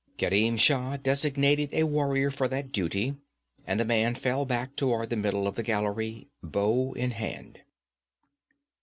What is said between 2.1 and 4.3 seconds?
for that duty, and the man